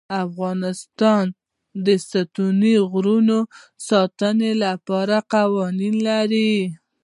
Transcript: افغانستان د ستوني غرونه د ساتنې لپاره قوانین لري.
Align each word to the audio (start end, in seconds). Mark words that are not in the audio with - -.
افغانستان 0.25 1.25
د 1.85 1.87
ستوني 2.07 2.75
غرونه 2.91 3.37
د 3.45 3.47
ساتنې 3.89 4.51
لپاره 4.63 5.15
قوانین 5.33 5.95
لري. 6.09 6.53